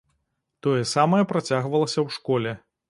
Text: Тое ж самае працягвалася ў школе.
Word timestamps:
Тое 0.67 0.79
ж 0.83 0.87
самае 0.95 1.21
працягвалася 1.33 1.95
ў 2.07 2.21
школе. 2.21 2.51